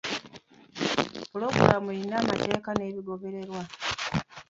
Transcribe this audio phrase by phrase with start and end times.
[1.29, 3.61] Puloogulaamu eyina amateeka n'ebigobererwa.